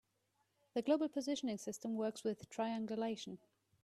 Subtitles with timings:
[0.73, 3.37] The global positioning system works with triangulation.